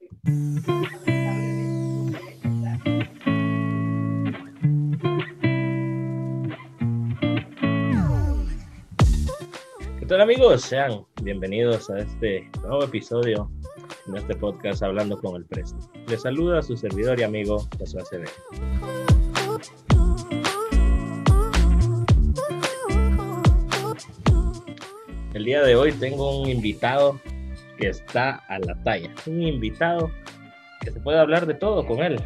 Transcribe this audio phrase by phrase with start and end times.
[0.00, 0.06] ¿Qué
[10.08, 10.62] tal amigos?
[10.62, 13.50] Sean bienvenidos a este nuevo episodio
[14.06, 15.90] de este podcast Hablando con el Presto.
[16.08, 18.30] Les saluda su servidor y amigo Josué Acevedo.
[25.34, 27.20] El día de hoy tengo un invitado
[27.80, 29.10] que está a la talla.
[29.26, 30.10] Un invitado
[30.80, 32.20] que se puede hablar de todo con él.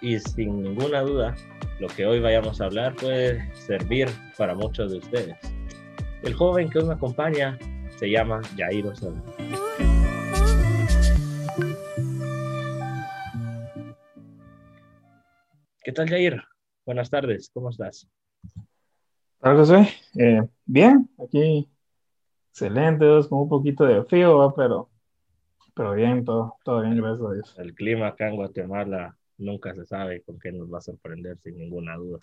[0.00, 1.34] Y sin ninguna duda,
[1.78, 5.36] lo que hoy vayamos a hablar puede servir para muchos de ustedes.
[6.22, 7.56] El joven que hoy me acompaña
[7.96, 9.14] se llama Jairo Sol.
[15.82, 16.42] ¿Qué tal, Jair?
[16.84, 18.08] Buenas tardes, ¿cómo estás?
[19.38, 19.88] Hola, José.
[20.18, 21.68] Eh, bien, aquí
[22.50, 24.88] excelente, con un poquito de frío, pero
[25.76, 27.54] pero bien, todo, todo bien, gracias a Dios.
[27.58, 31.58] El clima acá en Guatemala nunca se sabe con qué nos va a sorprender, sin
[31.58, 32.18] ninguna duda.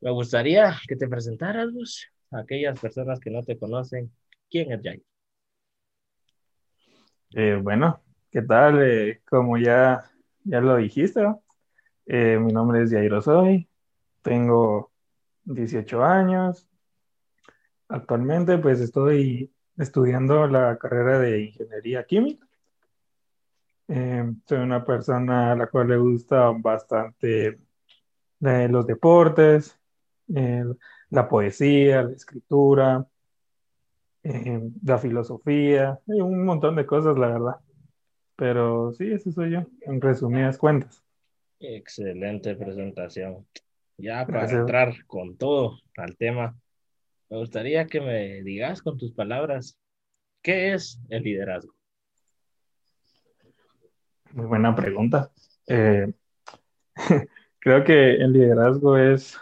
[0.00, 4.10] Me gustaría que te presentaras, vos, a aquellas personas que no te conocen.
[4.50, 5.04] ¿Quién es Jay?
[7.36, 8.82] Eh, bueno, ¿qué tal?
[8.82, 10.02] Eh, como ya,
[10.42, 11.22] ya lo dijiste,
[12.06, 13.68] eh, mi nombre es Jairo Soy,
[14.20, 14.90] tengo
[15.44, 16.68] 18 años.
[17.86, 22.46] Actualmente, pues estoy estudiando la carrera de ingeniería química.
[23.88, 27.58] Eh, soy una persona a la cual le gusta bastante
[28.40, 29.78] eh, los deportes,
[30.34, 30.64] eh,
[31.10, 33.06] la poesía, la escritura,
[34.22, 37.56] la filosofía, y un montón de cosas, la verdad.
[38.36, 41.02] Pero sí, eso soy yo, en resumidas cuentas.
[41.58, 43.46] Excelente presentación.
[43.98, 46.56] Ya para entrar con todo al tema,
[47.32, 49.78] me gustaría que me digas con tus palabras,
[50.42, 51.72] ¿qué es el liderazgo?
[54.32, 55.32] Muy buena pregunta.
[55.66, 56.12] Eh,
[57.58, 59.40] creo que el liderazgo es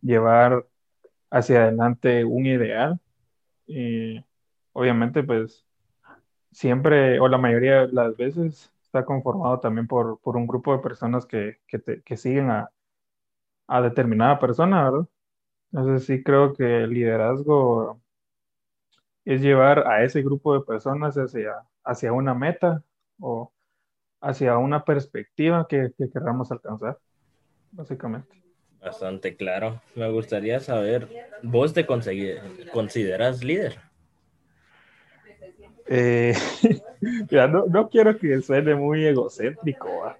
[0.00, 0.64] llevar
[1.28, 3.00] hacia adelante un ideal.
[3.66, 4.24] Y
[4.72, 5.66] obviamente, pues
[6.52, 11.26] siempre o la mayoría de las veces está conformado también por, un grupo de personas
[11.26, 11.58] que,
[12.16, 12.70] siguen a,
[13.66, 15.08] a determinada persona, ¿verdad?
[15.74, 18.00] Entonces sí creo que el liderazgo
[19.24, 21.52] es llevar a ese grupo de personas hacia,
[21.82, 22.84] hacia una meta
[23.18, 23.52] o
[24.20, 26.96] hacia una perspectiva que, que queramos alcanzar,
[27.72, 28.40] básicamente.
[28.80, 29.82] Bastante claro.
[29.96, 31.08] Me gustaría saber,
[31.42, 33.80] ¿vos te consideras líder?
[35.88, 36.34] Eh,
[37.50, 40.14] no, no, quiero que suene muy egocéntrico,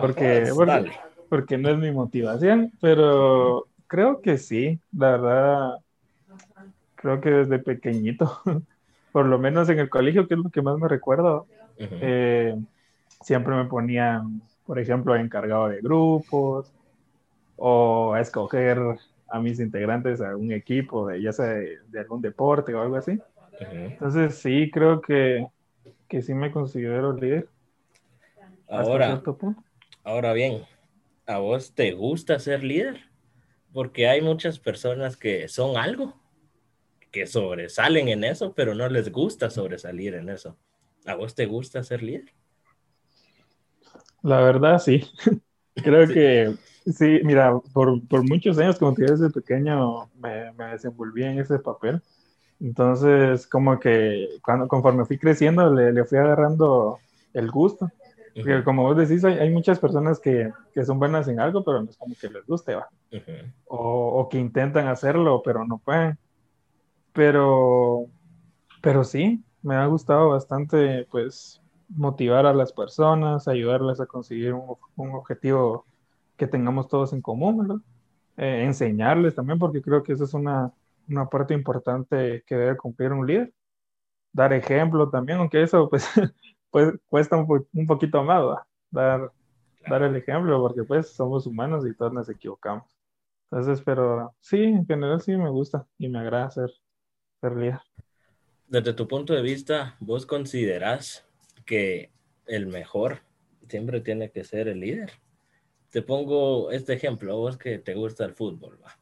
[0.00, 0.90] porque, pues, porque,
[1.28, 5.78] porque, no es mi motivación, pero Creo que sí, la verdad,
[6.94, 8.40] creo que desde pequeñito,
[9.12, 12.54] por lo menos en el colegio, que es lo que más me recuerdo, eh,
[13.20, 16.72] siempre me ponían, por ejemplo, encargado de grupos
[17.56, 18.78] o a escoger
[19.28, 23.20] a mis integrantes a un equipo, de, ya sea de, algún deporte o algo así.
[23.58, 25.48] Entonces sí, creo que,
[26.06, 27.48] que sí me considero líder.
[28.68, 29.20] Ahora,
[30.04, 30.62] ahora bien,
[31.26, 33.09] ¿a vos te gusta ser líder?
[33.72, 36.14] Porque hay muchas personas que son algo,
[37.10, 40.56] que sobresalen en eso, pero no les gusta sobresalir en eso.
[41.06, 42.32] ¿A vos te gusta ser líder?
[44.22, 45.04] La verdad, sí.
[45.74, 46.54] Creo que
[46.92, 52.02] sí, mira, por, muchos años, como que desde pequeño me, me, desenvolví en ese papel.
[52.60, 56.98] Entonces, como que cuando, conforme fui creciendo, le, le fui agarrando
[57.32, 57.90] el gusto.
[58.34, 61.90] Porque como vos decís, hay, muchas personas que, que, son buenas en algo, pero no
[61.90, 62.88] es como que les guste, ¿va?
[63.66, 66.18] O, o, que intentan hacerlo, pero no pueden.
[67.12, 68.06] Pero,
[68.82, 74.76] pero sí, me ha gustado bastante, pues, motivar a las personas, ayudarles a conseguir un,
[74.96, 75.86] un objetivo
[76.36, 77.82] que tengamos todos en común, ¿verdad?
[78.36, 80.72] Eh, enseñarles también, porque creo que esa es una,
[81.08, 83.52] una parte importante que debe cumplir un líder.
[84.32, 86.08] Dar ejemplo también, aunque eso, pues,
[86.70, 88.42] pues cuesta un, poquito más
[88.90, 89.32] dar,
[89.88, 92.99] dar el ejemplo, porque pues somos humanos y todos nos equivocamos.
[93.50, 96.70] Entonces, pero sí, en general sí me gusta y me agrada ser,
[97.40, 97.80] ser líder.
[98.68, 101.26] Desde tu punto de vista, ¿vos consideras
[101.66, 102.10] que
[102.46, 103.20] el mejor
[103.68, 105.10] siempre tiene que ser el líder?
[105.90, 108.96] Te pongo este ejemplo, vos que te gusta el fútbol, ¿va?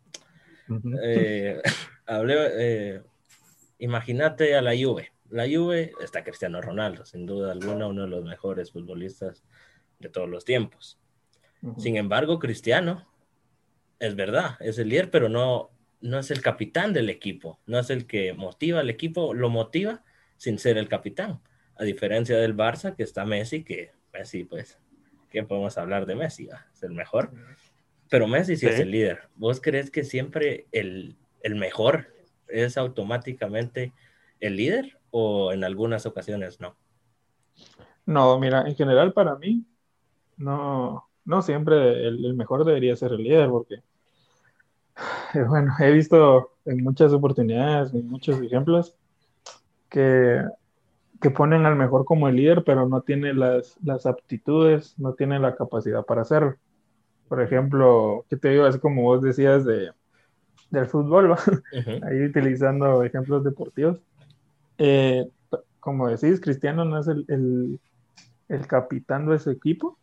[1.02, 1.60] Eh,
[2.08, 3.02] eh,
[3.78, 8.24] imagínate a la Juve la Juve está Cristiano Ronaldo, sin duda alguna, uno de los
[8.24, 9.44] mejores futbolistas
[9.98, 10.98] de todos los tiempos.
[11.76, 13.06] Sin embargo, Cristiano,
[14.00, 17.90] es verdad, es el líder, pero no, no es el capitán del equipo, no es
[17.90, 20.04] el que motiva al equipo, lo motiva
[20.36, 21.40] sin ser el capitán.
[21.76, 24.78] A diferencia del Barça, que está Messi, que Messi, pues,
[25.30, 26.48] ¿qué podemos hablar de Messi?
[26.72, 27.32] Es el mejor.
[28.10, 29.28] Pero Messi sí, es el líder.
[29.36, 32.08] ¿Vos crees que siempre el, el mejor
[32.48, 33.92] es automáticamente
[34.40, 36.76] el líder o en algunas ocasiones no?
[38.06, 39.66] No, mira, en general para mí,
[40.38, 43.82] no, no siempre el, mejor debería ser el líder, porque,
[45.48, 48.94] bueno, he visto en muchas oportunidades, en muchos ejemplos,
[49.88, 50.42] que,
[51.20, 55.38] que ponen al mejor como el líder, pero no tiene las, las aptitudes, no tiene
[55.38, 56.56] la capacidad para hacerlo.
[57.28, 58.66] Por ejemplo, ¿qué te digo?
[58.66, 59.90] Es como vos decías de,
[60.70, 61.34] del fútbol,
[62.02, 64.00] ahí utilizando ejemplos deportivos.
[64.78, 65.28] Eh,
[65.80, 67.24] como decís, Cristiano no es el,
[68.48, 69.98] el, capitán de ese equipo,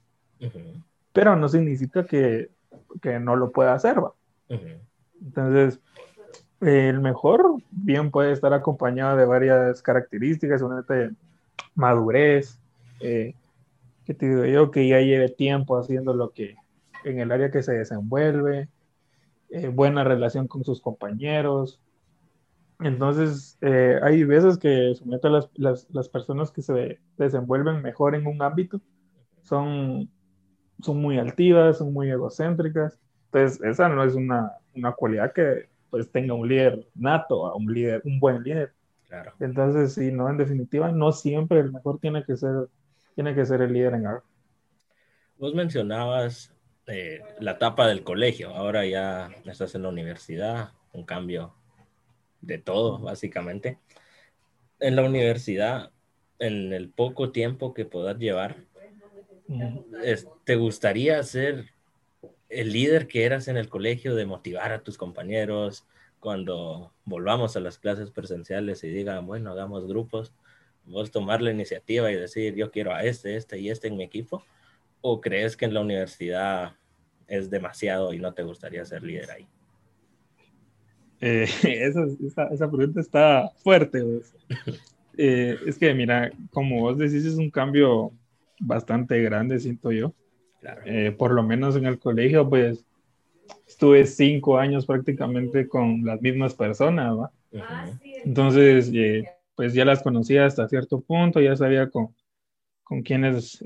[1.14, 2.50] pero no significa que,
[3.02, 4.14] que, no lo pueda hacer, ¿va?
[5.22, 5.80] Entonces,
[6.62, 11.12] el mejor bien puede estar acompañado de varias características, una de
[11.76, 12.60] madurez,
[13.02, 13.36] eh,
[14.06, 16.56] que te digo yo, que ya lleve tiempo haciendo lo que
[17.04, 18.70] en el área que se desenvuelve,
[19.50, 21.80] eh, buena relación con sus compañeros.
[22.80, 28.28] Entonces, eh, hay veces que a las, las, las, personas que se desenvuelven mejor en
[28.28, 28.82] un ámbito
[29.44, 30.10] son,
[30.82, 33.00] son muy altivas, son muy egocéntricas.
[33.36, 38.02] Entonces, esa no es una, una cualidad que pues tenga un líder nato, un líder,
[38.06, 38.72] un buen líder.
[39.10, 39.34] Claro.
[39.42, 42.70] Entonces, sí, no, en definitiva, no siempre el mejor tiene que ser,
[43.14, 44.24] tiene que ser el líder en algo.
[45.38, 46.54] Vos mencionabas
[46.88, 51.56] eh, la etapa del colegio, ahora ya estás en la universidad, un cambio
[52.40, 53.80] de todo, básicamente.
[54.80, 55.92] En la universidad,
[56.40, 58.56] en el poco tiempo que puedas llevar,
[60.46, 61.75] ¿te gustaría ser
[62.56, 65.86] el líder que eras en el colegio de motivar a tus compañeros
[66.20, 70.34] cuando volvamos a las clases presenciales y digan, bueno, hagamos grupos,
[70.86, 74.04] vos tomar la iniciativa y decir, yo quiero a este, este y este en mi
[74.04, 74.44] equipo?
[75.02, 76.74] ¿O crees que en la universidad
[77.28, 79.48] es demasiado y no te gustaría ser líder ahí?
[81.22, 84.04] Eh, esa, pregunta está fuerte.
[85.18, 88.12] Eh, es que, mira, como vos decís, es un cambio
[88.60, 90.14] bastante grande, siento yo.
[90.86, 92.86] Eh, por lo menos en el colegio, pues
[93.68, 97.32] estuve cinco años prácticamente con las mismas personas, ¿va?
[98.24, 98.92] Entonces,
[99.56, 102.16] pues ya las conocía hasta cierto punto, ya sabía con,
[102.84, 103.64] con quienes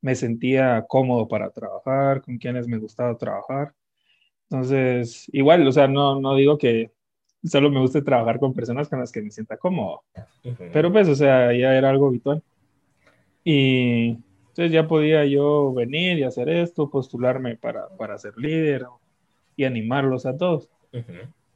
[0.00, 3.72] me sentía cómodo para trabajar, con quienes me gustaba trabajar.
[4.48, 6.90] Entonces, igual, o sea, no, no digo que
[7.44, 10.02] solo me guste trabajar con personas con las que me sienta cómodo,
[10.72, 12.42] pero pues, o sea, ya era algo habitual.
[13.44, 14.18] Y
[14.64, 18.86] entonces ya podía yo venir y hacer esto, postularme para, para ser líder
[19.56, 20.68] y animarlos a todos.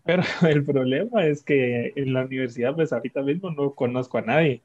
[0.05, 4.63] Pero el problema es que en la universidad, pues ahorita mismo no conozco a nadie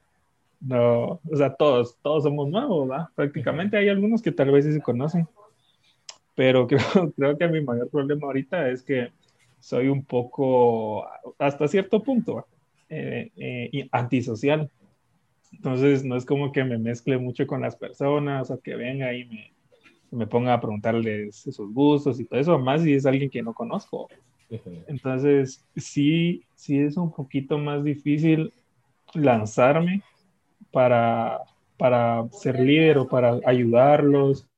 [0.60, 3.06] no, o sea, todos, todos somos nuevos, ¿verdad?
[3.14, 5.26] Prácticamente hay algunos que tal vez sí se conocen,
[6.34, 9.10] pero creo, creo que mi mayor problema ahorita es que
[9.58, 11.06] soy un poco,
[11.38, 12.46] hasta cierto punto,
[12.88, 14.70] eh, eh, antisocial.
[15.52, 19.24] Entonces, no es como que me mezcle mucho con las personas o que venga y
[19.26, 19.52] me,
[20.10, 23.54] me ponga a preguntarles sus gustos y todo eso, más si es alguien que no
[23.54, 24.08] conozco.
[24.88, 28.52] Entonces, sí, sí es un poquito más difícil
[29.14, 30.02] lanzarme
[30.72, 31.40] para,
[31.76, 34.48] para ser líder o para ayudarlos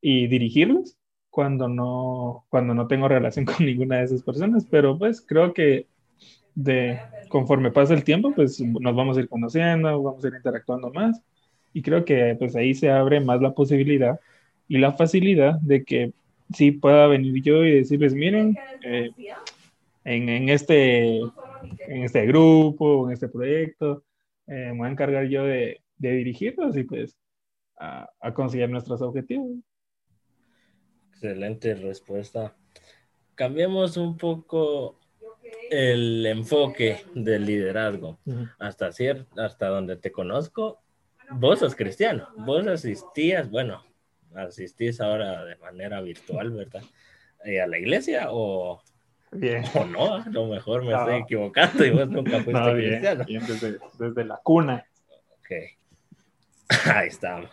[0.00, 0.96] y dirigirlos
[1.30, 5.86] cuando no, cuando no tengo relación con ninguna de esas personas, pero pues creo que
[6.58, 6.98] de
[7.28, 11.22] conforme pasa el tiempo, pues nos vamos a ir conociendo, vamos a ir interactuando más
[11.72, 14.18] y creo que pues ahí se abre más la posibilidad
[14.66, 16.12] y la facilidad de que
[16.52, 19.10] sí pueda venir yo y decirles, miren, eh,
[20.04, 24.02] en, en, este, en este grupo, en este proyecto,
[24.48, 27.16] eh, me voy a encargar yo de, de dirigirlos y pues
[27.78, 29.58] a, a, conseguir nuestros objetivos.
[31.12, 32.56] Excelente respuesta.
[33.36, 34.98] Cambiemos un poco
[35.70, 38.18] el enfoque del liderazgo.
[38.58, 40.80] Hasta cierto, hasta donde te conozco,
[41.30, 42.28] vos sos cristiano.
[42.36, 43.84] Vos asistías, bueno,
[44.34, 46.82] asistís ahora de manera virtual, ¿verdad?
[47.44, 48.82] Eh, ¿A la iglesia o
[49.30, 49.62] Bien.
[49.74, 53.24] O no, a lo mejor me estoy equivocando y vos nunca fuiste no, bien, cristiano.
[53.26, 53.42] Bien,
[53.98, 54.86] desde, la cuna.
[55.40, 55.50] Ok.
[56.94, 57.50] Ahí estamos.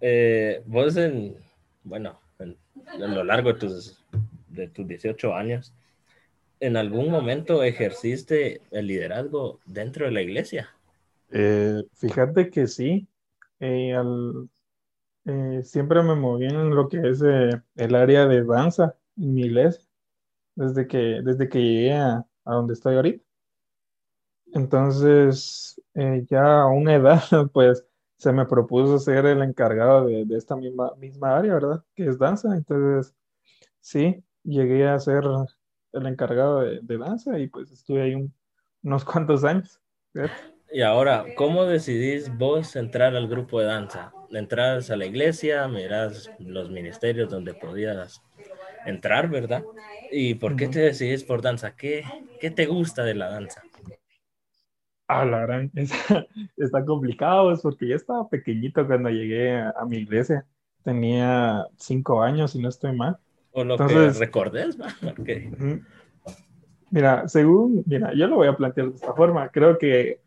[0.00, 1.36] Eh, vos en,
[1.82, 2.56] bueno, en,
[2.86, 4.04] a lo largo de tus,
[4.48, 5.74] de tus 18 años,
[6.60, 10.68] ¿en algún momento ejerciste el liderazgo dentro de la iglesia?
[11.30, 13.06] Eh, fíjate que sí.
[13.60, 14.48] Eh, al,
[15.64, 19.88] siempre me moví en lo que es el área de danza en mi iglesia
[20.58, 23.24] desde que, desde que llegué a, donde estoy ahorita.
[24.54, 27.20] Entonces, eh, ya a una edad,
[27.52, 27.84] pues
[28.16, 31.84] se me propuso ser el encargado de, esta misma, misma área, ¿verdad?
[31.94, 32.56] Que es danza.
[32.56, 33.14] Entonces,
[33.80, 35.24] sí, llegué a ser
[35.92, 38.30] el encargado de, danza y pues estuve ahí
[38.82, 39.80] unos cuantos años.
[40.70, 44.12] Y ahora, ¿cómo decidís vos entrar al grupo de danza?
[44.30, 45.66] ¿Entras a la iglesia?
[45.68, 48.22] ¿Mirás los ministerios donde podías
[48.84, 49.64] entrar, verdad?
[50.10, 51.74] ¿Y por qué te decidís por danza?
[51.74, 52.04] ¿Qué,
[52.40, 53.62] qué te gusta de la danza?
[55.10, 55.72] Ah, la gran,
[56.58, 60.44] está, complicado, es porque yo estaba pequeñito cuando llegué a, mi iglesia.
[60.84, 63.18] Tenía cinco años, y no estoy mal.
[63.52, 64.78] O lo que recordes,
[66.90, 69.50] Mira, según, mira, yo lo voy a plantear de esta forma.
[69.50, 70.20] Creo que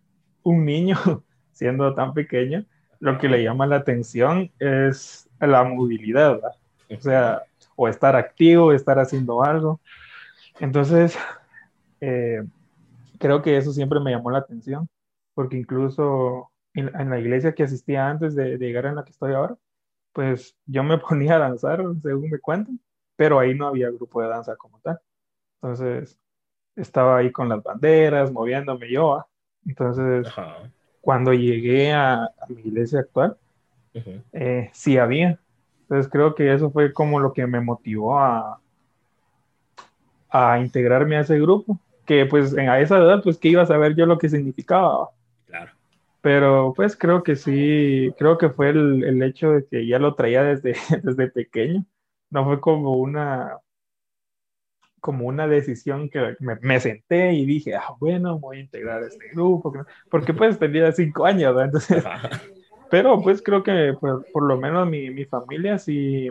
[0.44, 0.96] un niño,
[1.52, 2.66] siendo tan pequeño,
[3.00, 6.52] lo que le llama la atención es la movilidad, ¿verdad?
[6.96, 7.44] O sea,
[7.76, 9.80] o estar activo, estar haciendo algo.
[10.60, 11.18] Entonces,
[12.00, 12.44] eh,
[13.18, 14.88] creo que eso siempre me llamó la atención,
[15.34, 19.56] porque incluso en, la iglesia que asistía antes de, llegar en la que estoy ahora,
[20.14, 22.80] pues yo me ponía a danzar, según me cuentan,
[23.22, 25.00] pero ahí no había grupo de danza como tal.
[25.62, 26.18] Entonces,
[26.76, 29.14] estaba ahí con las banderas, moviéndome yo.
[29.14, 29.28] ¿ah?
[29.64, 30.28] Entonces,
[31.02, 33.38] cuando llegué a, mi iglesia actual,
[34.34, 35.38] eh, sí había.
[35.82, 38.60] Entonces, creo que eso fue como lo que me motivó a,
[40.32, 43.96] a integrarme a ese grupo, que pues a esa edad, pues que iba a saber
[43.96, 45.12] yo lo que significaba.
[45.46, 45.74] Claro.
[46.22, 50.16] Pero pues creo que sí, creo que fue el, el hecho de que ya lo
[50.16, 50.74] traía desde,
[51.04, 51.86] desde pequeño.
[52.32, 53.60] No fue como una,
[55.02, 59.74] como una decisión que me, senté y dije, ah, bueno, voy a integrar este grupo,
[60.10, 62.04] porque pues tenía cinco años, Entonces,
[62.90, 66.30] pero pues creo que por, por lo menos mi, mi, familia sí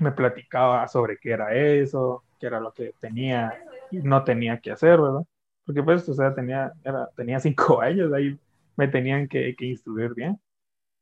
[0.00, 3.52] me platicaba sobre qué era eso, qué era lo que tenía
[3.90, 5.22] y no tenía que hacer, ¿verdad?
[5.66, 8.38] Porque pues, o sea, tenía, era, tenía cinco años, ahí
[8.76, 10.40] me tenían que, que instruir bien.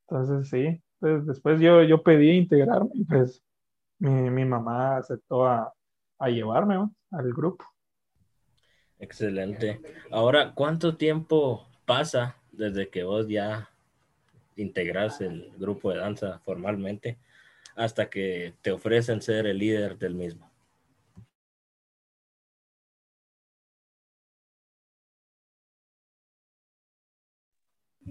[0.08, 3.42] Entonces, sí, pues después yo, yo pedí integrarme pues
[4.00, 5.72] mi, mi mamá aceptó a
[6.20, 6.76] a llevarme
[7.10, 7.64] al grupo.
[8.98, 9.80] Excelente.
[10.10, 13.70] Ahora, ¿cuánto tiempo pasa desde que vos ya
[14.56, 17.18] integras el grupo de danza formalmente
[17.74, 20.50] hasta que te ofrecen ser el líder del mismo?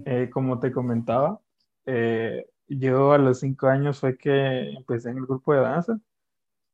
[0.04, 1.40] Eh, como te comentaba,
[1.86, 2.46] eh,
[2.78, 6.00] yo a los cinco años fue que empecé en el grupo de danza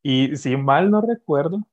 [0.03, 1.67] y si mal no recuerdo,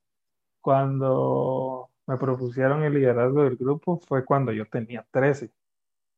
[0.60, 5.50] cuando me propusieron el liderazgo del grupo fue cuando yo tenía 13,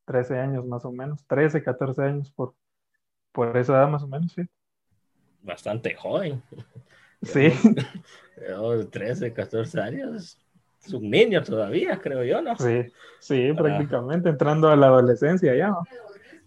[0.04, 2.54] 13 años más o menos, 13, 14 años por,
[3.32, 4.42] por esa edad más o menos, sí.
[5.42, 6.42] Bastante joven.
[7.22, 7.48] Sí.
[8.90, 10.38] 13, 14 años.
[10.84, 12.56] Es un niño todavía, creo yo, ¿no?
[12.56, 15.74] Sí, sí, prácticamente entrando a la adolescencia ya.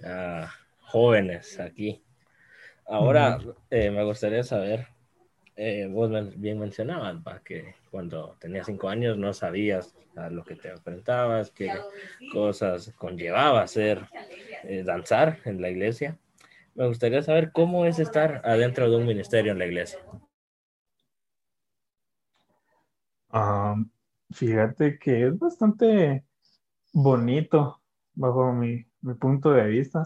[0.05, 0.47] Ah,
[0.91, 2.03] jóvenes aquí.
[2.87, 4.87] Ahora, eh, me gustaría saber,
[5.55, 10.69] eh, vos bien mencionabas, que cuando tenías cinco años no sabías a lo que te
[10.69, 11.71] enfrentabas, qué
[12.33, 14.07] cosas conllevaba ser
[14.63, 16.17] eh, danzar en la iglesia.
[16.75, 19.99] Me gustaría saber cómo es estar adentro de un ministerio en la iglesia.
[23.31, 23.75] Ah,
[24.31, 26.25] fíjate que es bastante
[26.93, 27.81] bonito
[28.15, 30.03] bajo mi, mi punto de vista.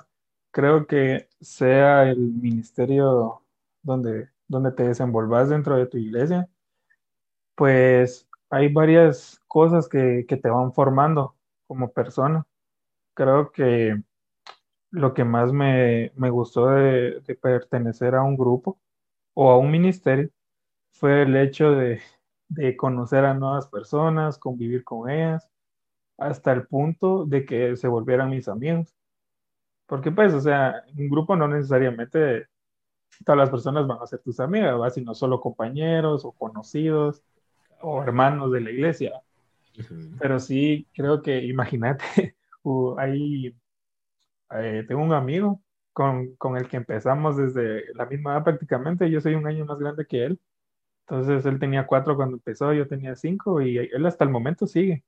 [0.54, 3.42] Creo que sea el ministerio
[3.82, 6.50] donde donde te desenvolvas dentro de tu iglesia,
[7.56, 11.36] pues hay varias cosas que, te van formando
[11.68, 12.46] como persona.
[13.16, 14.02] Creo que
[14.92, 18.80] lo que más me, gustó de, pertenecer a un grupo
[19.34, 20.30] o a un ministerio
[20.94, 22.02] fue el hecho de,
[22.50, 25.50] de conocer a nuevas personas, convivir con ellas,
[26.18, 28.96] hasta el punto de que se volvieran mis amigos.
[29.86, 32.48] Porque pues, o sea, un grupo no necesariamente
[33.26, 34.90] todas las personas van a ser tus amigas, ¿va?
[34.90, 37.24] sino solo compañeros o conocidos
[37.82, 39.22] o hermanos de la iglesia.
[40.20, 42.36] Pero sí, creo que, imagínate,
[42.98, 43.56] ahí
[44.52, 45.62] eh, tengo un amigo
[45.94, 49.80] con, con, el que empezamos desde la misma edad prácticamente, yo soy un año más
[49.80, 50.40] grande que él.
[51.08, 55.04] Entonces él tenía cuatro cuando empezó, yo tenía cinco y él hasta el momento sigue.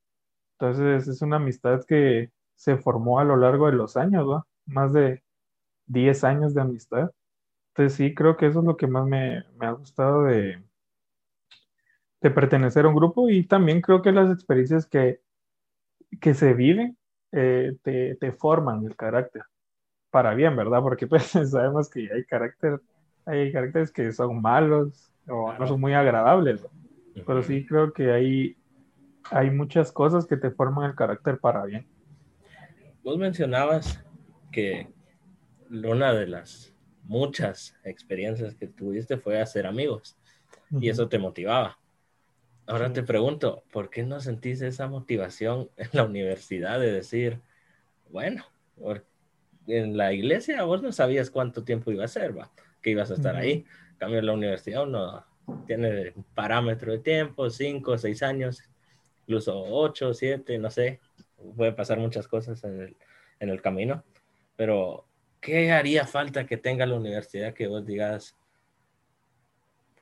[0.60, 4.46] Entonces es una amistad que se formó a lo largo de los años, ¿va?
[4.66, 5.24] Más de
[5.88, 7.12] 10 años de amistad.
[7.70, 10.64] Entonces sí, creo que eso es lo que más me, ha gustado de,
[12.22, 15.22] de pertenecer a un grupo y también creo que las experiencias que,
[16.22, 16.98] que se viven
[17.32, 19.44] eh, te, forman el carácter
[20.10, 20.82] para bien, ¿verdad?
[20.82, 22.82] Porque pues sabemos que hay carácter,
[23.26, 26.66] hay caracteres que son malos o no son muy agradables,
[27.26, 28.58] pero sí creo que hay
[29.32, 31.86] hay muchas cosas que te forman el carácter para bien.
[33.04, 34.05] Vos mencionabas
[34.56, 34.88] que
[35.70, 40.18] una de las muchas experiencias que tuviste fue hacer amigos
[40.80, 41.78] y eso te motivaba.
[42.66, 47.42] Ahora te pregunto, ¿por qué no sentís esa motivación en la universidad de decir,
[48.10, 48.46] bueno,
[49.68, 52.50] en la iglesia vos no sabías cuánto tiempo iba a ser, ¿va?
[52.82, 53.66] que ibas a estar ahí.
[53.92, 55.26] En cambio, en la universidad uno
[55.68, 58.64] tiene un parámetro de tiempo, cinco, seis años,
[59.24, 61.02] incluso ocho, siete, no sé.
[61.58, 62.98] Puede pasar muchas cosas en el,
[63.42, 64.06] en el camino.
[64.56, 65.06] Pero,
[65.42, 68.36] ¿qué haría falta que tenga la universidad que vos digas,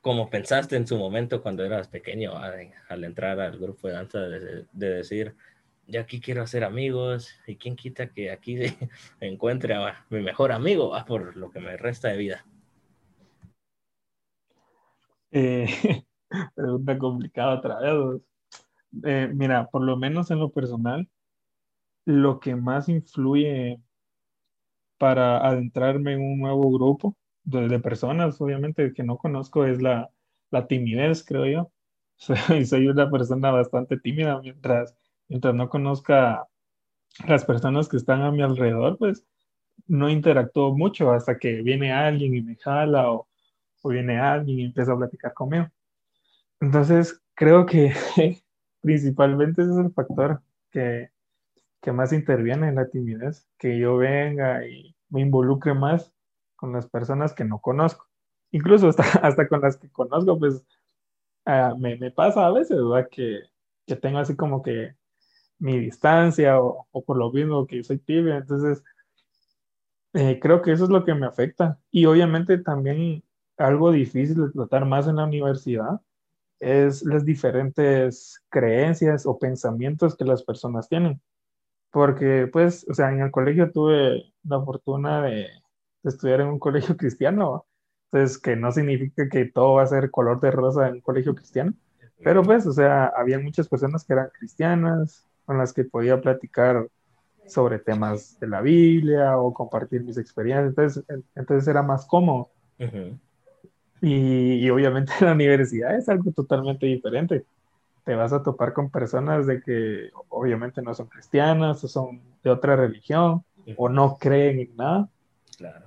[0.01, 4.65] como pensaste en su momento cuando eras pequeño, al entrar al grupo de danza, de,
[4.71, 5.35] decir,
[5.87, 8.57] yo aquí quiero hacer amigos y quién quita que aquí
[9.21, 12.45] encuentre a mi mejor amigo por lo que me resta de vida.
[15.31, 15.67] Eh,
[16.55, 18.21] pregunta complicada otra vez.
[19.03, 21.09] Eh, mira, por lo menos en lo personal,
[22.05, 23.79] lo que más influye
[25.03, 30.09] para adentrarme en un nuevo grupo de, personas, obviamente, que no conozco, es la,
[30.49, 31.71] la timidez, creo yo.
[32.15, 34.95] Soy, soy una persona bastante tímida mientras,
[35.27, 36.47] mientras no conozca
[37.27, 39.25] las personas que están a mi alrededor, pues
[39.87, 43.27] no interactúo mucho hasta que viene alguien y me jala o,
[43.81, 45.67] o viene alguien y empieza a platicar conmigo.
[46.61, 47.91] Entonces, creo que
[48.81, 50.41] principalmente ese es el factor
[50.71, 51.09] que,
[51.81, 56.11] que más interviene en la timidez, que yo venga y me involucre más
[56.55, 58.07] con las personas que no conozco.
[58.51, 60.65] Incluso hasta, hasta con las que conozco, pues
[61.45, 63.07] ah, me, me, pasa a veces, ¿verdad?
[63.09, 63.43] Que,
[63.85, 64.95] que, tengo así como que
[65.59, 68.37] mi distancia o, por lo mismo que soy tibia.
[68.37, 68.83] Entonces,
[70.13, 71.79] eh, creo que eso es lo que me afecta.
[71.91, 73.23] Y obviamente también
[73.57, 76.01] algo difícil de tratar más en la universidad
[76.59, 81.21] es las diferentes creencias o pensamientos que las personas tienen.
[81.93, 85.47] Porque, pues, o sea, en el colegio tuve la fortuna de,
[86.03, 87.67] estudiar en un colegio cristiano,
[88.11, 91.35] entonces, que no significa que todo va a ser color de rosa en un colegio
[91.35, 91.73] cristiano,
[92.23, 96.87] pero pues, o sea, había muchas personas que eran cristianas, con las que podía platicar
[97.45, 102.49] sobre temas de la Biblia o compartir mis experiencias, entonces, entonces era más cómodo.
[104.01, 107.45] Y, obviamente la universidad es algo totalmente diferente.
[108.03, 112.49] Te vas a topar con personas de que obviamente no son cristianas o son de
[112.49, 113.43] otra religión
[113.77, 115.09] o no creen en nada.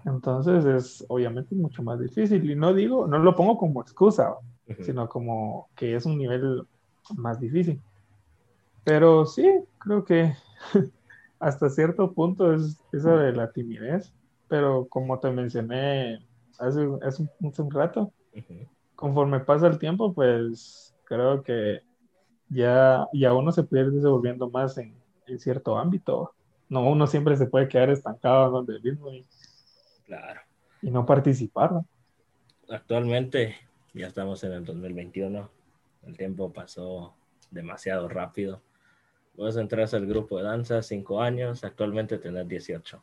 [0.04, 2.50] Entonces es obviamente mucho más difícil.
[2.50, 4.34] Y no digo, no lo pongo como excusa,
[4.80, 6.66] sino como que es un nivel
[7.16, 7.80] más difícil.
[8.84, 9.46] Pero sí,
[9.78, 10.32] creo que
[11.40, 14.12] hasta cierto punto es esa de la timidez.
[14.48, 16.24] Pero como te mencioné
[16.58, 18.12] hace, hace, un, rato.
[18.94, 21.80] Conforme pasa el tiempo, pues creo que
[22.48, 24.94] ya, ya uno se puede ir desenvolviendo más en,
[25.26, 26.32] en, cierto ámbito.
[26.68, 29.26] No, uno siempre se puede quedar estancado donde mismo y,
[30.04, 30.40] claro.
[30.82, 31.70] y no participar.
[32.68, 33.56] Actualmente
[33.94, 35.50] ya estamos en el 2021.
[36.06, 37.14] El tiempo pasó
[37.50, 38.60] demasiado rápido.
[39.34, 43.02] Vos entras al grupo de danza cinco años, actualmente tenés 18.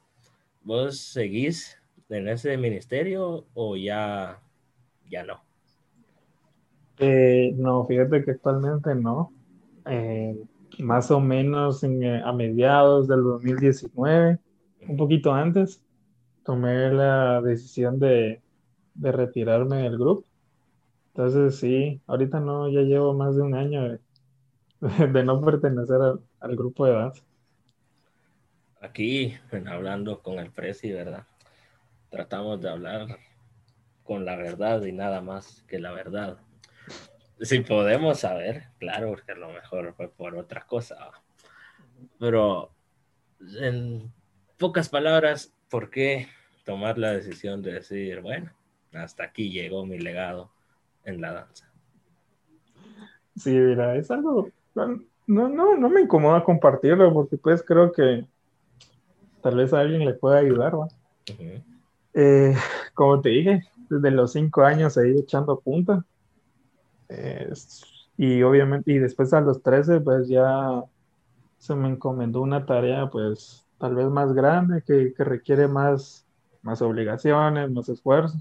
[0.64, 1.80] ¿Vos seguís
[2.10, 4.42] en ese ministerio o ya,
[5.10, 5.44] ya no?
[7.00, 9.32] Eh, no, fíjate que actualmente no.
[9.86, 10.38] Eh,
[10.80, 14.40] más o menos eh, a mediados del 2019,
[14.88, 15.84] un poquito antes,
[16.44, 18.42] tomé la decisión de,
[18.96, 20.26] retirarme del grupo.
[21.08, 24.00] Entonces sí, ahorita no, ya llevo más de un año de,
[25.24, 26.00] no pertenecer
[26.40, 27.24] al, grupo de danza.
[28.82, 29.34] Aquí,
[29.68, 31.26] hablando con el Presi, ¿verdad?
[32.14, 33.08] tratamos de hablar
[34.04, 36.38] con la verdad y nada más que la verdad.
[37.44, 40.96] Si podemos saber, claro, porque a lo mejor fue por otra cosa.
[42.18, 42.72] Pero
[43.60, 44.12] en
[44.58, 46.28] pocas palabras, ¿por qué
[46.64, 48.50] tomar la decisión de decir, bueno,
[48.94, 50.52] hasta aquí llegó mi legado
[51.04, 51.70] en la danza?
[53.36, 58.26] Sí, mira, es algo, no, no, no me incomoda compartirlo porque pues creo que
[59.42, 60.88] tal vez a alguien le pueda ayudar, ¿va?
[62.14, 62.56] Eh,
[62.94, 66.06] como te dije, desde los cinco años he ido echando punta.
[68.18, 70.84] Y obviamente, y después a los 13, pues ya
[71.58, 76.26] se me encomendó una tarea, pues tal vez más grande, que, que requiere más,
[76.62, 78.38] más obligaciones, más esfuerzo.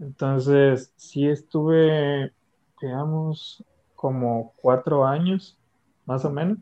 [0.00, 2.32] Entonces, sí estuve,
[2.80, 5.58] digamos, como cuatro años,
[6.06, 6.58] más o menos,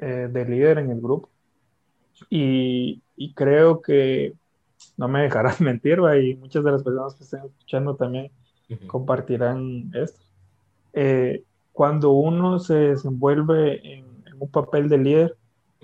[0.00, 1.28] eh, de líder en el grupo.
[2.28, 4.34] Y, y creo que
[4.96, 8.30] no me dejarás mentir, y muchas de las personas que estén escuchando también
[8.86, 10.20] compartirán esto.
[10.92, 14.04] Eh, cuando uno se desenvuelve en,
[14.38, 15.36] un papel de líder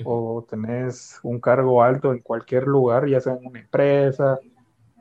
[0.04, 4.38] o tenés un cargo alto en cualquier lugar, ya sea en una empresa,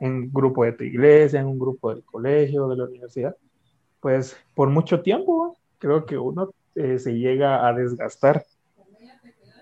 [0.00, 3.34] en un grupo de tu iglesia, en un grupo del colegio, de la universidad,
[4.00, 8.44] pues por mucho tiempo creo que uno eh, se llega a desgastar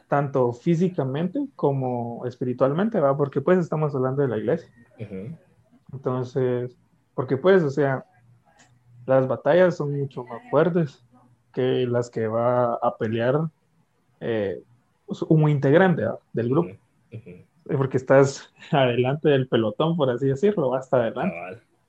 [0.08, 3.16] tanto físicamente como espiritualmente, ¿va?
[3.16, 4.68] Porque pues estamos hablando de la iglesia.
[5.92, 6.76] Entonces,
[7.14, 8.04] porque pues, o sea,
[9.06, 11.04] las batallas son mucho más fuertes
[11.52, 13.48] que las que va a pelear
[14.20, 14.62] eh,
[15.28, 16.74] un integrante del grupo.
[17.64, 21.36] Porque estás adelante del pelotón, por así decirlo, va hasta adelante.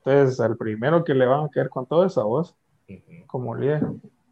[0.04, 2.56] Entonces, al primero que le van a quedar con todo es a vos,
[3.28, 3.84] como líder.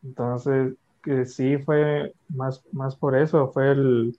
[0.03, 4.17] Entonces, que sí fue más, más por eso, fue el,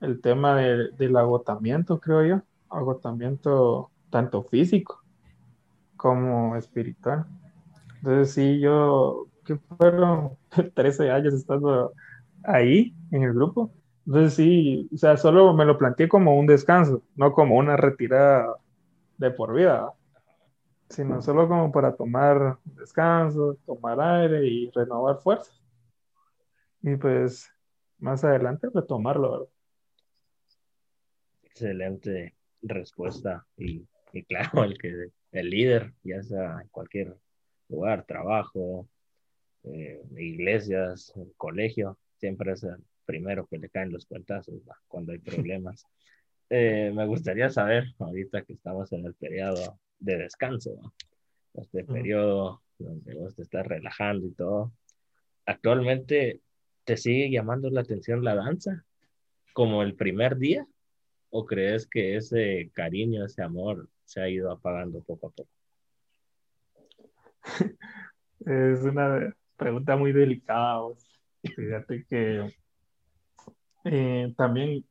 [0.00, 5.02] el tema del agotamiento, creo yo, agotamiento tanto físico
[5.96, 7.26] como espiritual.
[8.04, 10.36] Entonces sí, yo, que fueron
[10.74, 11.94] 13 años estando
[12.42, 13.72] ahí en el grupo.
[14.04, 18.56] Entonces sí, o sea, solo me lo planteé como un descanso, no como una retirada
[19.16, 19.90] de por vida,
[20.90, 25.58] sino solo como para tomar descanso, tomar aire y renovar fuerzas
[26.82, 27.50] y pues
[28.00, 29.30] más adelante retomarlo.
[29.30, 29.48] ¿verdad?
[31.44, 33.86] Excelente respuesta y,
[34.28, 37.16] claro, el que el líder, ya sea en cualquier
[37.74, 38.88] lugar, trabajo,
[39.64, 44.54] eh, iglesias, colegio, siempre es el primero que le caen los cuentazos
[44.88, 45.84] cuando hay problemas.
[46.50, 50.92] Eh, me gustaría saber, ahorita que estamos en el periodo de descanso,
[51.54, 54.70] este periodo donde vos te estás relajando y todo,
[55.46, 56.42] actualmente
[56.84, 58.84] ¿te sigue llamando la atención la danza
[59.52, 60.66] como el primer día?
[61.30, 65.50] ¿O crees que ese cariño, ese amor se ha ido apagando poco a poco?
[68.46, 70.82] Es una pregunta muy delicada.
[71.42, 72.54] Fíjate que
[73.84, 74.84] eh, también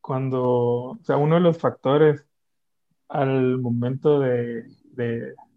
[0.00, 2.26] cuando, o sea, uno de los factores
[3.08, 4.64] al momento de,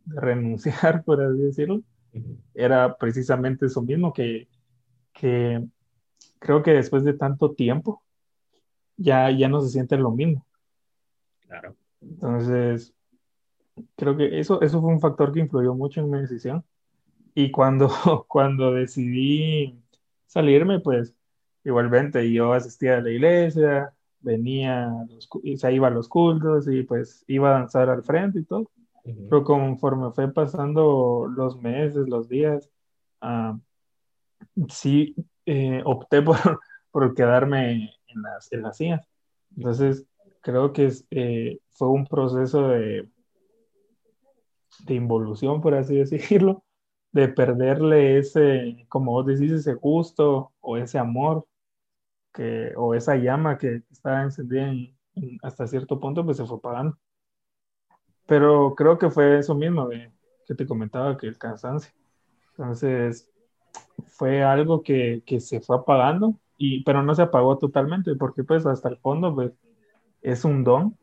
[0.05, 1.81] renunciar, por así decirlo,
[2.53, 4.47] era precisamente eso mismo, que
[5.13, 5.63] que
[6.39, 8.03] creo que después de tanto tiempo
[8.97, 10.45] ya, ya no se siente lo mismo.
[11.41, 11.75] Claro.
[12.01, 12.93] Entonces,
[13.95, 16.63] creo que eso, eso fue un factor que influyó mucho en mi decisión.
[17.35, 17.89] Y cuando,
[18.27, 19.79] cuando decidí
[20.27, 21.15] salirme, pues
[21.63, 27.23] igualmente yo asistía a la iglesia, venía, los, se iba a los cultos y pues
[27.27, 28.69] iba a danzar al frente y todo.
[29.03, 32.69] Pero conforme fue pasando los meses, los días,
[33.21, 33.59] uh,
[34.69, 35.13] sí
[35.45, 36.59] eh, opté por,
[36.91, 39.05] por quedarme en las, en las sillas.
[39.57, 40.05] Entonces,
[40.41, 43.09] creo que eh, fue un proceso de,
[44.79, 46.63] de involución, por así decirlo,
[47.11, 51.45] de perderle ese, como vos decís, ese gusto o ese amor
[52.33, 54.73] que, o esa llama que estaba encendida
[55.43, 56.97] hasta cierto punto, pues se fue apagando.
[58.25, 61.93] Pero creo que fue eso mismo que te comentaba, que el cansancio.
[62.51, 63.29] Entonces,
[64.07, 68.65] fue algo que, que, se fue apagando, y, pero no se apagó totalmente, porque pues
[68.65, 69.51] hasta el fondo pues,
[70.21, 70.97] es un don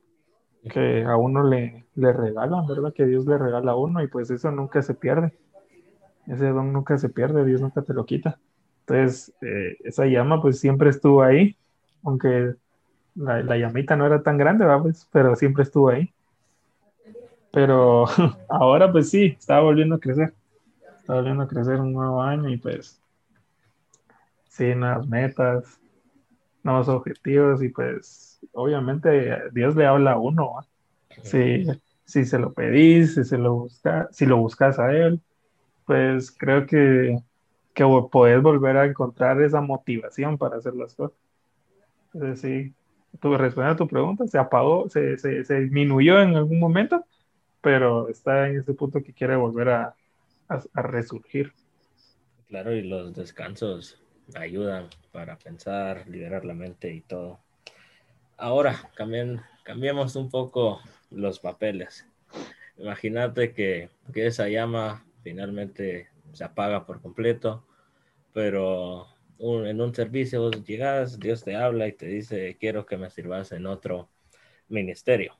[0.69, 2.93] que a uno le, le regalan, ¿verdad?
[2.93, 5.33] Que Dios le regala a uno y pues eso nunca se pierde.
[6.27, 8.39] Ese don nunca se pierde, Dios nunca te lo quita.
[8.81, 11.57] Entonces, eh, esa llama pues siempre estuvo ahí,
[12.05, 12.55] aunque
[13.15, 14.83] la, la llamita no era tan grande, ¿verdad?
[14.83, 16.13] Pues, pero siempre estuvo ahí.
[17.53, 18.05] Pero
[18.49, 20.35] ahora pues sí, estaba volviendo a crecer
[21.15, 23.01] volviendo a crecer un nuevo año y pues
[24.49, 25.80] sí, nuevas metas,
[26.63, 30.61] nuevos objetivos y pues obviamente Dios le habla a uno.
[31.23, 31.67] Si,
[32.05, 35.21] si se lo pedís, si, se lo busca, si lo buscas a Él,
[35.87, 37.19] pues creo que,
[37.75, 41.19] que podés volver a encontrar esa motivación para hacer las cosas.
[42.13, 42.75] Entonces sí,
[43.21, 47.05] tu, respondiendo a tu pregunta, se apagó, se, se, se disminuyó en algún momento,
[47.61, 49.95] pero está en ese punto que quiere volver a,
[50.49, 51.53] a, resurgir.
[52.49, 54.01] Claro, y los descansos
[54.37, 57.41] ayudan para pensar, liberar la mente y todo.
[58.37, 62.07] Ahora, cambien, cambiemos un poco los papeles.
[62.79, 67.67] Imagínate que, que, esa llama finalmente se apaga por completo,
[68.33, 69.07] pero
[69.39, 73.53] en un servicio vos llegas, Dios te habla y te dice, quiero que me sirvas
[73.53, 74.09] en otro
[74.69, 75.37] ministerio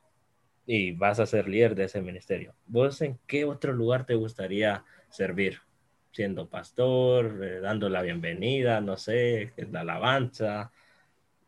[0.67, 2.55] y vas a ser líder de ese ministerio.
[2.67, 5.61] ¿Vos en qué otro lugar te gustaría servir,
[6.13, 10.73] siendo pastor, eh, dando la bienvenida, no sé, la alabanza,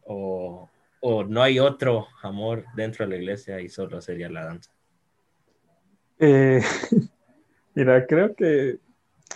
[0.04, 0.68] o,
[1.00, 4.70] o, no hay otro amor dentro de la iglesia y solo sería la danza?
[6.18, 6.62] Eh,
[7.74, 8.78] mira, creo que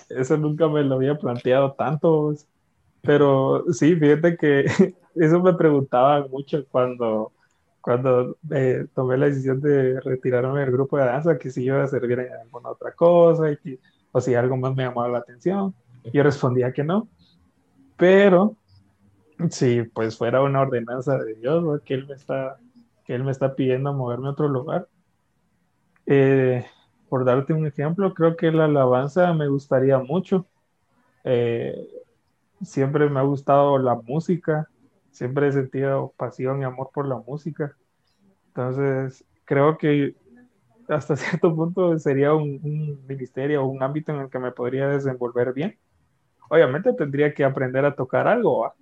[0.08, 2.34] eso nunca me lo había planteado tanto,
[3.02, 4.64] pero sí, fíjate que
[5.16, 7.32] eso me preguntaba mucho cuando,
[7.80, 11.88] cuando eh, tomé la decisión de retirarme del grupo de danza, que si iba a
[11.88, 13.78] servir en alguna otra cosa, y
[14.16, 15.74] o si algo más me llamaba la atención.
[16.10, 17.06] Yo respondía que no,
[17.98, 18.56] pero
[19.50, 22.56] si pues fuera una ordenanza de Dios, que Él me está
[23.04, 24.88] que Él me está pidiendo moverme a otro lugar.
[26.06, 26.64] Eh,
[27.10, 30.46] por darte un ejemplo, creo que la alabanza me gustaría mucho.
[31.24, 31.86] Eh,
[32.62, 34.70] siempre me ha gustado la música,
[35.10, 37.76] siempre he sentido pasión y amor por la música.
[38.46, 40.14] Entonces, creo que
[40.88, 45.52] hasta cierto punto sería un, ministerio o un ámbito en el que me podría desenvolver
[45.52, 45.78] bien.
[46.48, 48.72] Obviamente tendría que aprender a tocar algo,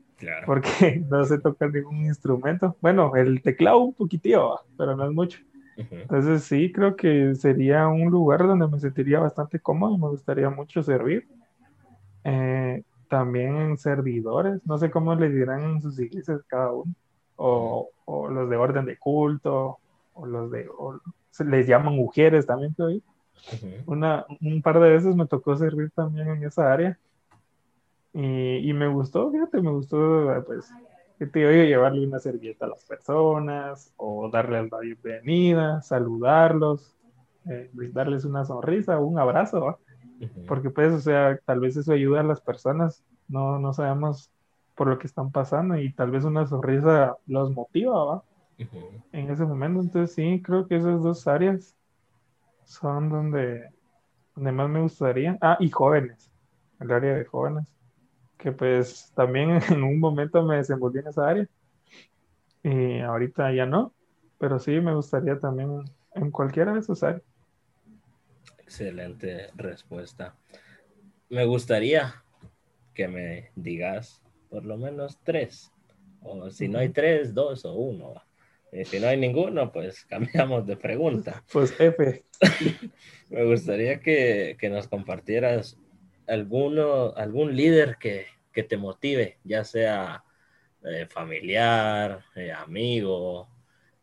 [0.45, 2.77] porque no sé tocar ningún instrumento.
[2.81, 5.40] Bueno, el teclado un poquitito, pero no es mucho.
[5.77, 10.49] Entonces sí, creo que sería un lugar donde me sentiría bastante cómodo y me gustaría
[10.49, 11.27] mucho servir.
[12.23, 16.95] Eh, también en servidores, no sé cómo le dirán en sus iglesias cada uno,
[17.37, 19.79] o, o los de orden de culto,
[20.14, 20.69] o los de,
[21.40, 23.03] les llaman mujeres también, te
[23.87, 26.99] Una, un par de veces me tocó servir también en esa área.
[28.12, 30.70] Y, y me gustó, fíjate, me gustó, pues,
[31.18, 36.94] que te oye llevarle una servilleta a las personas o darles la bienvenida, saludarlos,
[37.47, 39.79] eh, brindarles una sonrisa un abrazo,
[40.47, 44.31] porque pues, o sea, tal vez eso ayuda a las personas, no, no sabemos
[44.75, 48.23] por lo que están pasando y tal vez una sonrisa los motiva, ¿va?
[49.12, 51.75] En ese momento, entonces sí, creo que esas dos áreas
[52.64, 53.69] son donde,
[54.35, 55.38] donde más me gustaría.
[55.40, 56.31] Ah, y jóvenes,
[56.81, 57.75] el área de jóvenes
[58.38, 61.49] que pues también en un momento me desenvolví en esa área
[62.62, 63.93] y ahorita ya no,
[64.38, 67.23] pero sí me gustaría también en cualquiera de esas áreas.
[68.59, 70.35] Excelente respuesta.
[71.29, 72.23] Me gustaría
[72.95, 75.73] que me digas por lo menos tres,
[76.23, 78.14] o si no hay tres, dos o uno.
[78.75, 81.45] Y si no hay ninguno, pues cambiamos de pregunta.
[81.53, 82.25] Pues F.
[83.31, 85.79] me gustaría que, que nos compartieras
[86.27, 90.25] alguno, algún líder que, que te motive, ya sea
[90.85, 93.49] eh, familiar, eh, amigo,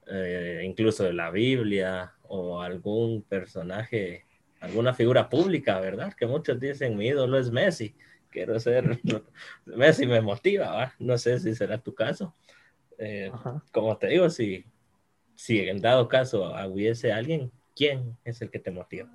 [0.07, 4.25] eh, incluso de la Biblia o algún personaje,
[4.61, 6.13] alguna figura pública, ¿verdad?
[6.13, 7.95] Que muchos dicen, mi ídolo es Messi,
[8.29, 8.99] quiero ser,
[9.65, 12.35] Messi me motiva, no sé si será tu caso.
[13.71, 14.65] Como te digo, si,
[15.35, 19.09] si en dado caso hubiese alguien, ¿quién es el que te motiva?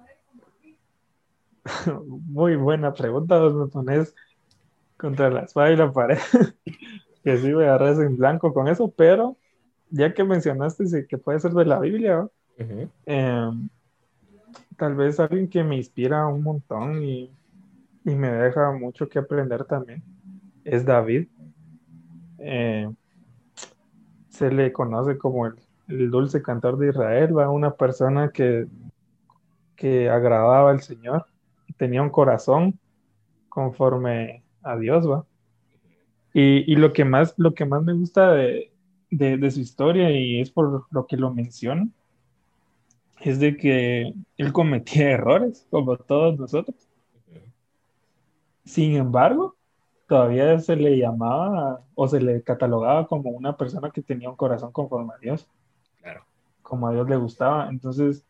[2.07, 4.15] Muy buena pregunta, me pones
[4.97, 6.19] contra la espada y la pared.
[7.25, 9.37] que sí, me agarras en blanco con eso, pero
[9.91, 12.29] ya que mencionaste que puede ser de la Biblia,
[13.05, 13.69] em,
[14.77, 17.31] tal vez alguien que me inspira un montón y,
[18.05, 20.03] y, me deja mucho que aprender también
[20.67, 21.29] es David.
[22.39, 22.95] Em,
[24.37, 25.55] se le conoce como el,
[25.89, 27.51] el, dulce cantor de Israel, ¿va?
[27.51, 28.67] una persona que,
[29.75, 31.27] que agradaba al Señor,
[31.79, 32.79] tenía un corazón
[33.49, 35.25] conforme a Dios, ¿va?
[36.35, 38.71] Y, y, lo, que más, lo que más me gusta de,
[39.11, 41.89] de, su historia, y es por lo que lo menciono,
[43.23, 46.77] es de que él cometía errores, como todos nosotros.
[48.65, 49.57] Sin embargo,
[50.07, 54.73] todavía se le llamaba o se le catalogaba como una persona que tenía un corazón
[54.73, 55.49] conforme a Dios.
[56.01, 56.25] Claro.
[56.63, 57.69] Como a Dios le gustaba.
[57.69, 58.25] Entonces,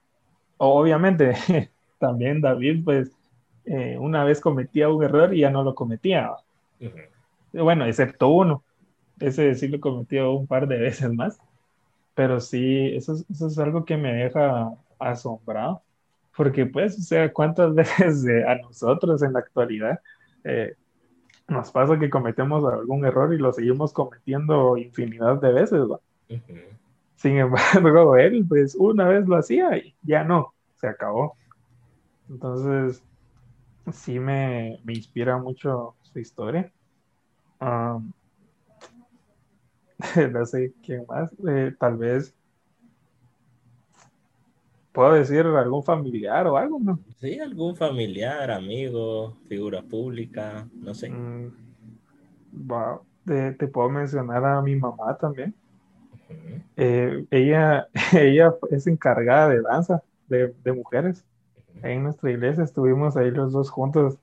[0.56, 1.34] obviamente,
[1.98, 3.10] también David, pues,
[3.64, 6.32] eh, una vez cometía un error y ya no lo cometía.
[7.52, 8.62] Bueno, excepto uno.
[9.20, 11.38] Ese sí lo cometió un par de veces más.
[12.14, 15.82] Pero sí, eso, eso es algo que me deja asombrado.
[16.36, 20.00] Porque pues, o sea, ¿cuántas veces a nosotros en la actualidad
[20.44, 20.74] eh,
[21.48, 25.86] nos pasa que cometemos algún error y lo seguimos cometiendo infinidad de veces?
[27.16, 31.36] Sin embargo, él pues una vez lo hacía y ya no, se acabó.
[32.28, 33.02] Entonces,
[33.92, 36.72] sí me, inspira mucho su historia.
[37.60, 38.02] no
[40.46, 42.34] sé quién más, eh, tal vez
[44.96, 46.98] puedo decir algún familiar o algo, ¿no?
[47.20, 51.10] Sí, algún familiar, amigo, figura pública, no sé.
[51.10, 51.52] Mm,
[53.24, 55.54] te, puedo mencionar a mi mamá también.
[56.76, 61.24] Eh, ella, ella es encargada de danza de, de mujeres
[61.82, 64.18] en nuestra iglesia estuvimos ahí los dos juntos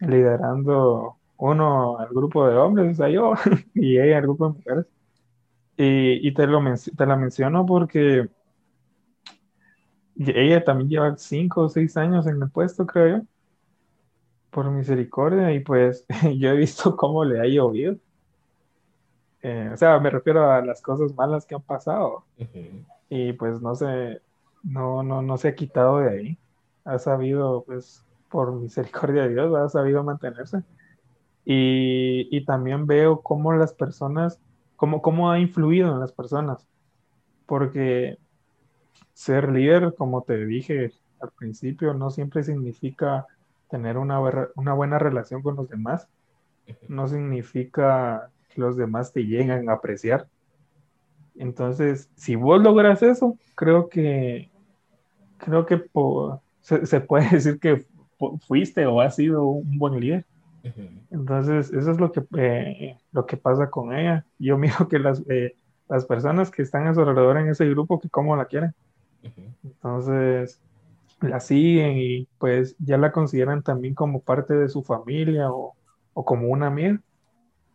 [0.00, 3.34] liderando uno al grupo de hombres, o sea, yo,
[3.74, 4.86] y ella al grupo de mujeres.
[5.78, 6.62] Y, y te, lo
[6.96, 8.28] te la menciono porque
[10.18, 13.24] ella también lleva cinco o seis años en el puesto, creo yo.
[14.50, 16.06] por misericordia y pues
[16.38, 17.96] yo he visto cómo le ha llovido.
[19.42, 22.24] Eh, o sea, me refiero a las cosas malas que han pasado.
[23.08, 24.20] Y pues no se,
[24.62, 26.38] no, no, no se ha quitado de ahí.
[26.84, 30.62] Ha sabido, pues, por misericordia de Dios, ha sabido mantenerse.
[31.44, 34.40] Y, y también veo cómo las personas,
[34.76, 36.66] cómo, cómo ha influido en las personas.
[37.46, 38.18] Porque
[39.12, 43.26] ser líder, como te dije al principio, no siempre significa
[43.70, 44.20] tener una,
[44.54, 46.08] una buena relación con los demás.
[46.88, 50.26] No significa que los demás te lleguen a apreciar.
[51.36, 54.50] Entonces, si vos logras eso, creo que
[55.38, 55.84] creo que
[56.60, 57.84] se, puede decir que
[58.46, 60.24] fuiste o has sido un buen líder.
[61.12, 64.24] Entonces, eso es lo que, eh, lo que pasa con ella.
[64.38, 65.54] Yo miro que las, eh,
[65.88, 68.74] las personas que están a su alrededor en ese grupo, que cómo la quieren.
[69.64, 70.60] Entonces,
[71.20, 75.74] la siguen y pues ya la consideran también como parte de su familia o,
[76.12, 77.00] como una amiga.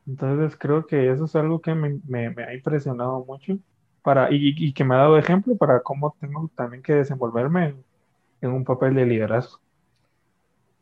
[0.08, 3.58] Entonces creo que eso es algo que me, ha impresionado mucho
[4.02, 7.76] para, y, que me ha dado ejemplo para cómo tengo también que desenvolverme
[8.42, 9.60] en, un papel de liderazgo.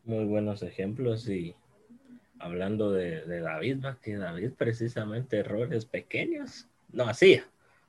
[0.06, 1.54] Muy buenos ejemplos y
[2.40, 7.44] hablando de, David, que David precisamente errores pequeños no hacía.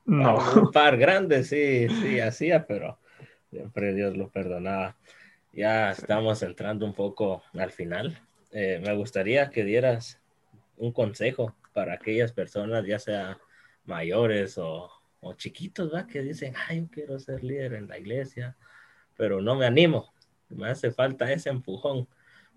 [0.05, 0.39] No.
[0.61, 2.99] Un par grandes sí, sí hacía, pero
[3.51, 4.97] Siempre Dios lo perdonaba.
[5.53, 8.21] Ya estamos entrando un poco al final.
[8.53, 10.21] Eh, me gustaría que dieras
[10.77, 13.39] un consejo para aquellas personas, ya sea
[13.85, 14.89] mayores o,
[15.37, 16.07] chiquitos, ¿va?
[16.07, 18.57] que dicen, ay, yo quiero ser líder en la iglesia,
[19.17, 20.15] pero no me animo,
[20.49, 22.09] me hace falta ese empujón.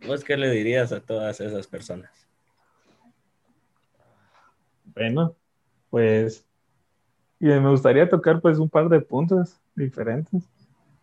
[0.08, 2.27] ¿Vos qué le dirías a todas esas personas?
[4.86, 5.36] Bueno,
[5.89, 6.45] pues
[7.47, 10.49] me gustaría tocar pues un par de puntos diferentes.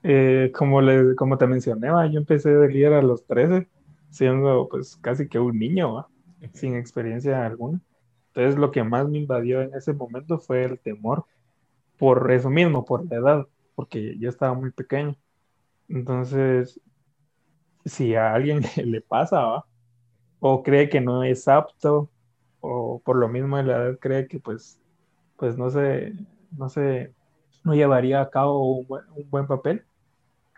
[0.02, 3.68] Eh, como, le, como te mencioné, yo empecé de líder a los 13,
[4.08, 6.08] siendo pues casi que un niño,
[6.54, 7.80] sin experiencia alguna.
[8.28, 11.26] Entonces lo que más me invadió en ese momento fue el temor,
[11.98, 15.16] por eso mismo, por la edad, porque yo estaba muy pequeño.
[15.88, 16.80] Entonces,
[17.84, 19.64] si a alguien le pasa,
[20.38, 22.10] o cree que no es apto,
[22.60, 24.80] o por lo mismo de la edad cree que pues,
[25.40, 26.12] pues no se,
[26.56, 27.14] no se,
[27.64, 29.84] no llevaría a cabo un buen papel,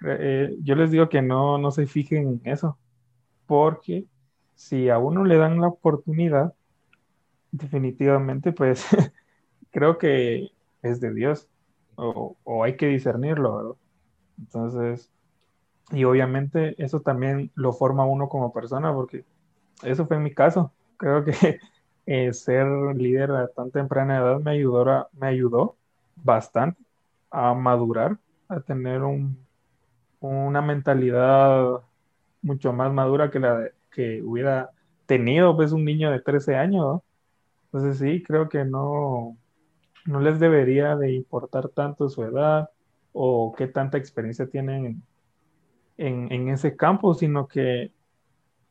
[0.04, 2.76] eh, yo les digo que no, no se fijen en eso,
[3.46, 4.06] porque
[4.56, 6.52] si a uno le dan la oportunidad,
[7.52, 8.84] definitivamente, pues
[9.70, 10.50] creo que
[10.82, 11.48] es de Dios,
[11.94, 13.76] o, hay que discernirlo, ¿verdad?
[14.36, 15.12] Entonces,
[15.92, 19.24] y obviamente eso también lo forma uno como persona, porque
[19.84, 20.72] eso fue mi caso.
[20.96, 21.32] Creo que
[22.06, 25.76] eh, ser líder a tan temprana edad me ayudó, me ayudó
[26.16, 26.82] bastante
[27.30, 29.42] a madurar, a tener un
[30.22, 31.82] una mentalidad
[32.42, 34.70] mucho más madura que la que hubiera
[35.06, 37.02] tenido pues un niño de 13 años.
[37.66, 39.36] Entonces sí, creo que no,
[40.06, 42.70] no les debería de importar tanto su edad
[43.12, 45.02] o qué tanta experiencia tienen
[45.98, 47.92] en, ese campo, sino que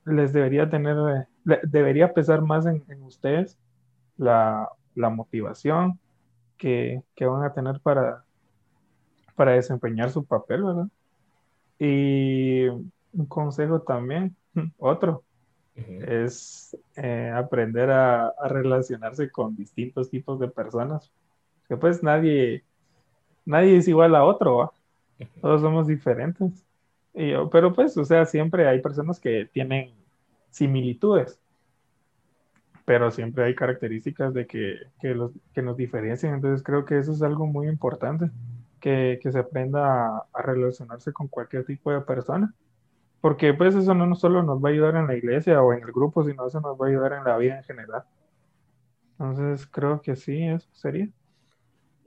[0.06, 3.58] les debería tener, debería pesar más en, ustedes
[4.18, 6.00] la, motivación
[6.58, 8.24] que, que, van a tener para,
[9.36, 10.88] para desempeñar su papel, ¿verdad?
[11.80, 14.36] Y un consejo también,
[14.78, 15.24] otro,
[15.76, 21.12] es eh, aprender a, relacionarse con distintos tipos de personas.
[21.68, 22.64] Que pues nadie,
[23.46, 24.74] nadie es igual a otro,
[25.42, 26.64] todos somos diferentes.
[27.14, 29.92] Y, pero pues, o sea, siempre hay personas que tienen
[30.52, 31.40] similitudes,
[32.86, 36.36] pero siempre hay características de que, que, los, que nos diferencian.
[36.36, 38.30] Entonces creo que eso es algo muy importante
[38.80, 42.54] que, se aprenda a, relacionarse con cualquier tipo de persona.
[43.22, 45.92] Porque pues eso no solo nos va a ayudar en la iglesia o en el
[45.92, 48.04] grupo, sino eso nos va a ayudar en la vida en general.
[49.12, 51.08] Entonces creo que sí, eso sería.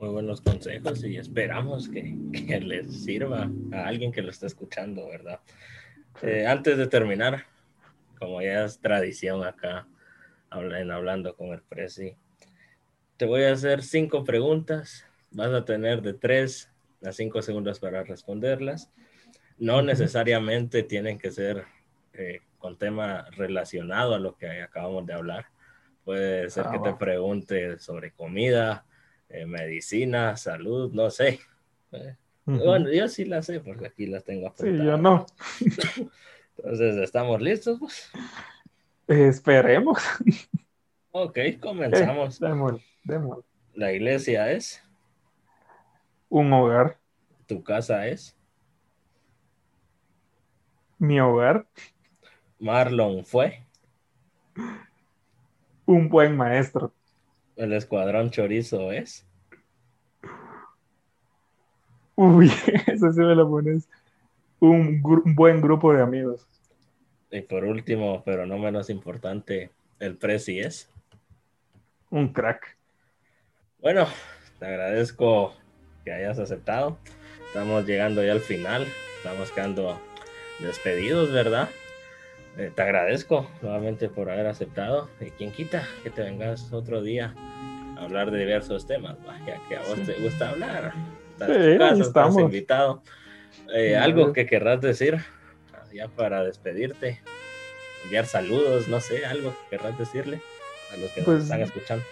[0.00, 2.16] Muy buenos consejos y esperamos que,
[2.60, 5.38] les sirva a alguien que lo está escuchando, ¿verdad?
[6.20, 7.44] Eh, antes de terminar,
[8.24, 9.86] como ya es tradición acá,
[10.50, 12.16] en hablando con el Presi,
[13.16, 16.70] te voy a hacer cinco preguntas Vas a tener de 3
[17.04, 18.92] a 5 segundos para responderlas.
[19.58, 21.64] No necesariamente tienen que ser
[22.12, 25.46] eh, con tema relacionado a lo que acabamos de hablar.
[26.04, 28.86] Puede ser que te ah, pregunte sobre comida,
[29.28, 31.40] eh, medicina, salud, no sé.
[31.90, 34.80] Eh, bueno, yo sí las sé porque aquí las tengo apuntadas.
[34.80, 35.26] Sí, yo no.
[36.56, 37.78] Entonces, ¿estamos listos?
[37.78, 38.10] Pues?
[39.06, 40.02] Esperemos.
[41.10, 42.40] Ok, comenzamos.
[42.40, 42.82] Démosle,
[43.74, 44.82] La iglesia es
[46.28, 46.98] un hogar.
[47.46, 48.36] ¿Tu casa es?
[50.98, 51.66] Mi hogar.
[52.58, 53.62] Marlon fue.
[55.86, 56.92] Un buen maestro.
[57.56, 59.26] El escuadrón chorizo es.
[62.16, 62.50] Uy,
[62.86, 63.88] eso sí me lo pones.
[64.64, 65.02] Un,
[65.34, 66.48] buen grupo de amigos.
[67.30, 70.90] Y por último, pero no menos importante, el Prezi es.
[72.08, 72.78] Un crack.
[73.80, 74.06] Bueno,
[74.58, 75.54] te agradezco
[76.02, 76.96] que hayas aceptado.
[77.46, 78.86] Estamos llegando ya al final.
[79.18, 80.00] Estamos quedando
[80.60, 81.68] despedidos, ¿verdad?
[82.56, 85.10] Eh, te agradezco nuevamente por haber aceptado.
[85.20, 87.34] Y quien quita que te vengas otro día
[87.98, 90.94] a hablar de diversos temas, ya que a vos te gusta hablar.
[91.32, 93.02] Estás, estás invitado.
[93.74, 95.18] Eh, ¿Algo que querrás decir
[95.92, 97.20] ya para despedirte?
[98.04, 100.40] Enviar saludos, no sé, algo que querrás decirle
[100.92, 102.04] a los que nos pues, están escuchando.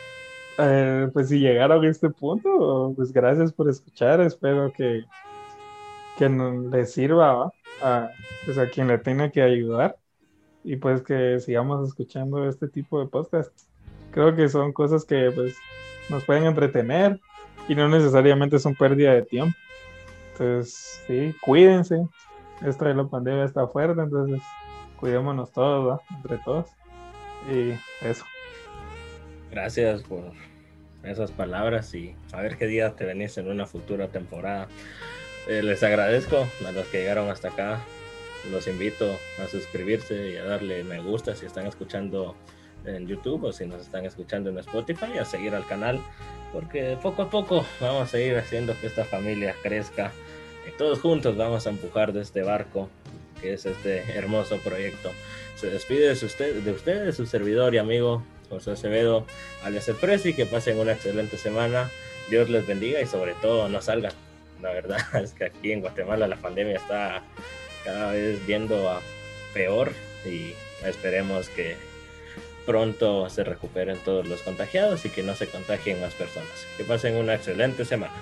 [0.59, 4.21] Eh, pues si llegaron a este punto, pues gracias por escuchar.
[4.21, 5.05] Espero que,
[6.19, 8.11] que les sirva a,
[8.45, 9.97] pues a quien le tenga que ayudar
[10.65, 13.69] y pues que sigamos escuchando este tipo de podcasts.
[14.13, 15.57] Creo que son cosas que pues
[16.09, 17.19] nos pueden entretener
[17.69, 19.57] y no necesariamente son pérdida de tiempo.
[20.33, 22.07] Entonces, sí, cuídense.
[22.65, 24.41] Esta de la pandemia está fuerte, entonces
[24.99, 26.67] cuidémonos todos, entre todos.
[27.51, 27.73] Y
[28.07, 28.25] eso.
[29.51, 30.33] Gracias por
[31.03, 34.69] esas palabras y a ver qué día te venís en una futura temporada.
[35.49, 37.81] Eh, les agradezco a los que llegaron hasta acá
[38.51, 42.35] los invito a suscribirse y a darle me gusta si están escuchando
[42.85, 46.01] en YouTube o si nos están escuchando en Spotify, a seguir al canal,
[46.53, 50.13] porque poco a poco vamos a ir haciendo que esta familia crezca
[50.69, 52.89] y todos juntos vamos a empujar de este barco
[53.41, 55.11] que es este hermoso proyecto.
[55.57, 59.27] Se despide de, usted, de ustedes, su servidor y amigo José Acevedo,
[59.65, 59.97] alias El
[60.35, 61.91] que pasen una excelente semana,
[62.31, 64.13] Dios les bendiga y sobre todo no salgan.
[64.61, 67.23] La verdad es que aquí en Guatemala la pandemia está
[67.85, 69.01] cada vez viendo a
[69.55, 69.93] peor
[70.25, 70.55] y
[70.87, 71.77] esperemos que
[72.67, 76.67] pronto se recuperen todos los contagiados y que no se contagien más personas.
[76.77, 78.15] Que pasen una excelente semana.